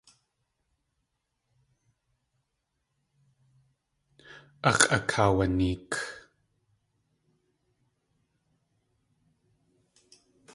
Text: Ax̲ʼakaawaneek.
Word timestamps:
Ax̲ʼakaawaneek. 4.69 5.91